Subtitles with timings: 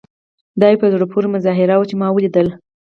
[0.59, 2.51] دا یوه په زړه پورې مظاهره وه چې ما ولیدله.